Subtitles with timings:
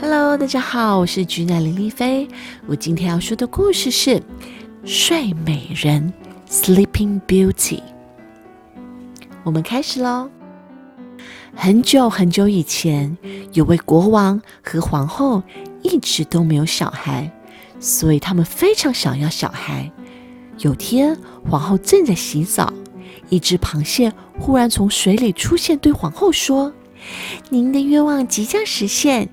[0.00, 2.28] Hello，大家好，我是菊奶林丽菲。
[2.68, 4.10] 我今天要说的故事是
[4.84, 6.12] 《睡美人》
[6.48, 7.82] （Sleeping Beauty）。
[9.42, 10.30] 我们开始喽。
[11.52, 13.18] 很久很久以前，
[13.54, 15.42] 有位国王和皇后
[15.82, 17.28] 一直都没有小孩，
[17.80, 19.90] 所以他们非常想要小孩。
[20.58, 21.18] 有天，
[21.50, 22.72] 皇后正在洗澡，
[23.30, 26.72] 一只螃蟹忽然从水里出现，对皇后说
[27.50, 29.28] ：“您的愿望即将实现。”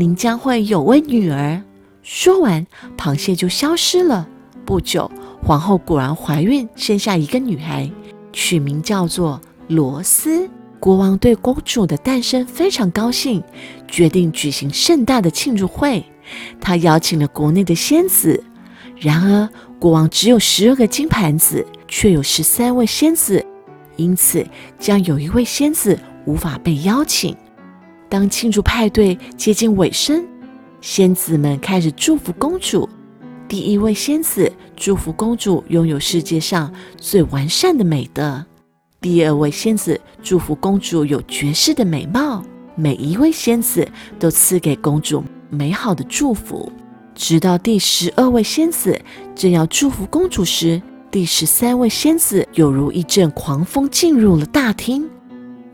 [0.00, 1.62] 您将会有位女儿。
[2.02, 4.26] 说完，螃蟹就消失了。
[4.64, 5.10] 不久，
[5.42, 7.90] 皇后果然怀孕，生下一个女孩，
[8.32, 10.48] 取名叫做罗斯。
[10.78, 13.44] 国王对公主的诞生非常高兴，
[13.86, 16.02] 决定举行盛大的庆祝会。
[16.58, 18.42] 他邀请了国内的仙子。
[18.96, 19.46] 然而，
[19.78, 23.44] 国王只有十二个金盘子，却有十三位仙子，
[23.96, 24.46] 因此
[24.78, 27.36] 将有一位仙子无法被邀请。
[28.10, 30.26] 当庆祝派对接近尾声，
[30.80, 32.86] 仙子们开始祝福公主。
[33.46, 38.44] 第一位仙子祝福公主拥有世界上最完善的美德；
[39.00, 42.44] 第二位仙子祝福公主有绝世的美貌。
[42.74, 43.86] 每一位仙子
[44.18, 46.70] 都赐给公主美好的祝福。
[47.14, 49.00] 直到第十二位仙子
[49.36, 55.08] 正要祝福公主时，第十三位仙子犹如一阵狂风进入了大厅。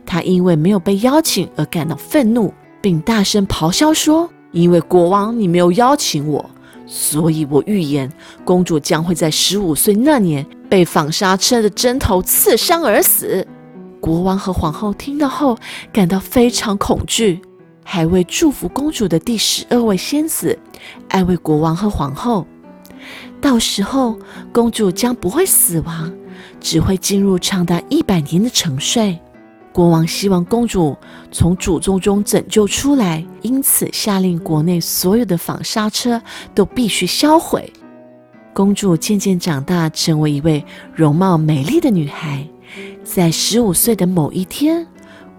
[0.07, 6.49] 他因为没有被邀请而感到愤怒，并大声咆哮说：“因为国王你没有邀请我，
[6.87, 8.11] 所以我预言
[8.45, 13.47] 公主将会在十五岁那年被纺纱车的针头刺伤而死。”
[14.01, 15.59] 国王和皇后听到后
[15.93, 17.41] 感到非常恐惧，
[17.83, 20.57] 还为祝福公主的第十二位仙子
[21.09, 22.47] 安慰国王和皇后
[23.43, 24.17] ：“到时候
[24.53, 26.13] 公主将不会死亡，
[26.61, 29.19] 只会进入长达一百年的沉睡。”
[29.77, 30.97] 国王希望公主
[31.31, 36.19] 从诅咒中拯救出来，因此下令国内所有的纺纱车
[36.55, 37.71] 都必须销毁。
[38.55, 42.43] 公主渐渐长大，成为一位容貌美丽的女孩。
[43.05, 44.87] 在十五岁的某一天，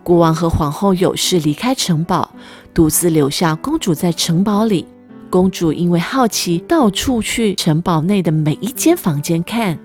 [0.03, 2.29] 国王和皇后有事离开城堡，
[2.75, 4.85] 独自留下公主在城堡里。
[5.31, 9.79] 公主因为好奇，到处去城堡内的每一间房间看。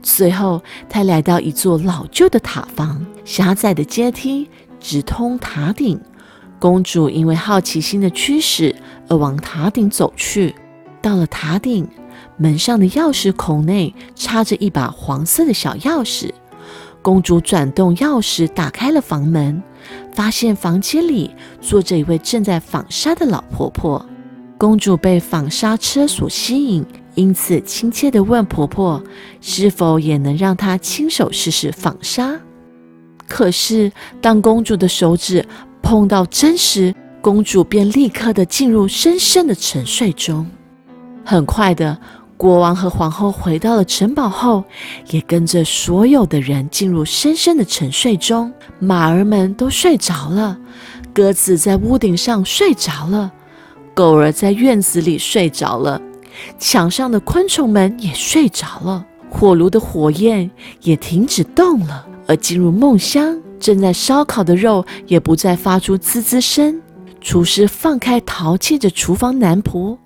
[0.00, 4.48] 最后，他来到一座老旧的塔房，狭窄的阶梯
[4.80, 6.00] 直通塔顶。
[6.58, 8.74] 公主因为好奇心的驱使
[9.08, 10.54] 而往塔顶走去。
[11.00, 11.88] 到了塔顶，
[12.36, 16.30] 门上的钥匙孔内插着一把黄色的小钥匙。
[17.02, 19.60] 公主转动钥匙，打开了房门，
[20.14, 24.06] 发现房间里坐着一位正在纺纱的老婆婆。
[24.56, 26.86] 公主被纺纱车所吸引。
[27.16, 29.02] 因此，亲切地问婆婆
[29.42, 32.40] ：“是否也能让她亲手试试纺纱？”
[33.32, 35.42] 可是，当公主的手指
[35.80, 40.46] 碰到针时，公主便立刻的进入深深的沉睡中。
[41.24, 41.98] 很快的，
[42.36, 44.62] 国王和皇后回到了城堡后，
[45.08, 48.52] 也跟着所有的人进入深深的沉睡中。
[48.78, 50.58] 马儿们都睡着了，
[51.14, 53.32] 鸽子在屋顶上睡着了，
[53.94, 55.98] 狗儿在院子里睡着了。
[56.58, 60.50] 墙上的昆虫们也睡着了，火炉的火焰
[60.82, 66.80] 也停止动了，而进入梦乡正在烧烤的肉也不再发出滋滋声。
[67.20, 69.96] 厨师放开淘气的厨房男仆，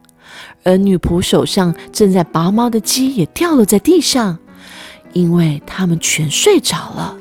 [0.65, 4.39] 而女仆手上正在拔毛的鸡也掉落在地上，
[5.15, 7.17] 因为他们全睡着了。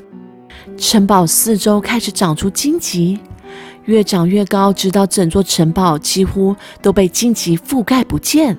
[0.78, 3.18] 城堡四周开始长出荆棘。
[3.86, 8.58] 越长越高，直到整座城堡几乎都被荆棘覆盖不见。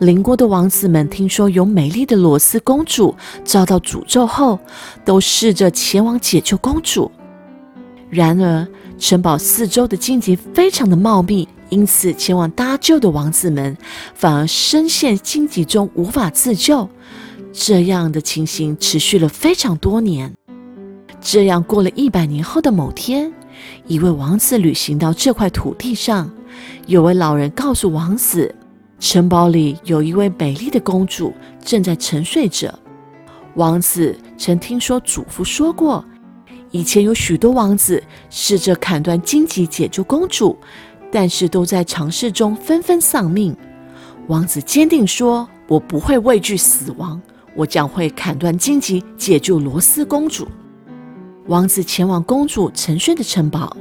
[0.00, 3.14] 邻国的王子们听说有美丽的罗斯公主
[3.44, 4.58] 遭到诅咒后，
[5.04, 7.10] 都试着前往解救公主。
[8.08, 8.66] 然而，
[8.98, 13.76] 城堡四周的荆棘非常的茂密，因此前往搭救的王子们
[14.14, 16.88] 反而深陷荆棘中无法自救。
[17.52, 20.32] 这样的情形持续了非常多年。
[21.20, 23.32] 这样过了一百年后的某天。
[23.86, 26.30] 一位王子旅行到这块土地上，
[26.86, 28.54] 有位老人告诉王子，
[28.98, 31.32] 城堡里有一位美丽的公主
[31.64, 32.72] 正在沉睡着。
[33.54, 36.04] 王子曾听说祖父说过，
[36.70, 40.56] 以前有许多王子试着砍断荆棘解救公主，
[41.10, 43.56] 但是都在尝试中纷纷丧命。
[44.28, 47.20] 王子坚定说：“我不会畏惧死亡，
[47.56, 50.46] 我将会砍断荆棘解救罗斯公主。”
[51.50, 53.76] 王子前往公主沉睡的城堡。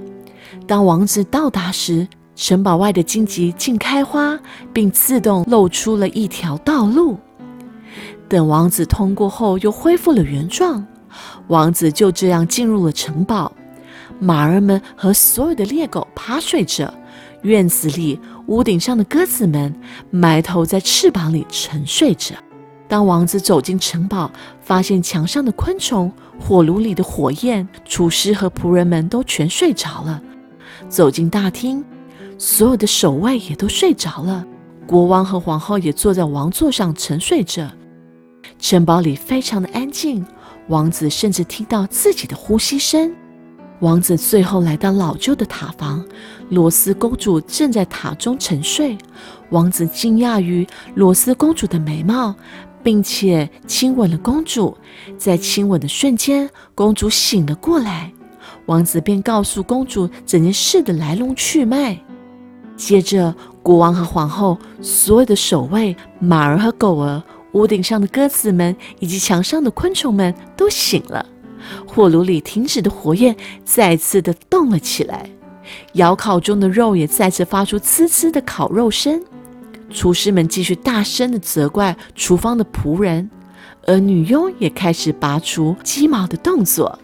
[0.66, 4.40] 当王子到达时，城堡外的荆棘竟开花，
[4.74, 7.16] 并自动露出了一条道路。
[8.28, 10.84] 等王子通过后，又恢复了原状。
[11.48, 13.52] 王子就这样进入了城堡。
[14.20, 16.92] 马儿们和所有的猎狗趴睡着，
[17.44, 19.72] 院子里屋顶上的鸽子们
[20.10, 22.34] 埋头在翅膀里沉睡着。
[22.90, 30.20] 当王子走进城堡，发现墙上的昆虫、火炉里的火焰、厨师和仆人们都全睡着了。
[30.90, 31.86] 走进大厅，
[32.40, 34.44] 所有的守卫也都睡着了。
[34.88, 37.70] 国王和皇后也坐在王座上沉睡着。
[38.58, 40.26] 城堡里非常的安静，
[40.68, 43.14] 王子甚至听到自己的呼吸声。
[43.82, 46.04] 王子最后来到老旧的塔房，
[46.50, 48.98] 罗斯公主正在塔中沉睡。
[49.52, 52.36] 王子惊讶于罗斯公主的美貌。
[52.84, 54.78] 并且亲吻了公主，
[55.18, 58.12] 在亲吻的瞬间，公主醒了过来。
[58.66, 61.98] 王子便告诉公主整件事的来龙去脉。
[62.76, 67.22] 接着，国王和皇后、所有的守卫、马儿和狗儿、
[67.54, 71.26] 屋顶上的鸽子们以及墙上的昆虫们都醒了。
[71.86, 73.36] 火炉里停止的火焰
[73.66, 75.30] 再次的动了起来，
[75.94, 79.22] 窑烤中的肉也再次发出呲呲的烤肉声。
[79.90, 83.30] 厨师们继续大声的责怪厨房的仆人，
[83.86, 86.98] 而女佣也开始拔除鸡毛的动作。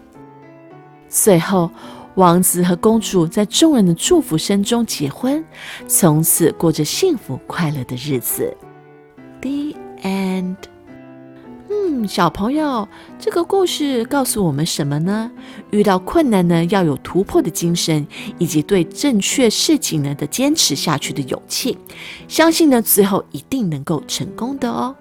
[1.09, 1.69] 最后，
[2.15, 5.43] 王子和公主在众人的祝福声中结婚，
[5.87, 8.55] 从此过着幸福快乐的日子。
[9.41, 10.74] The end。
[12.07, 12.87] 小朋友，
[13.19, 15.29] 这个故事告诉我们什么呢？
[15.69, 18.05] 遇到困难呢，要有突破的精神，
[18.39, 21.77] 以及对正确事情呢的坚持下去的勇气。
[22.27, 24.95] 相信呢，最后一定能够成功的哦。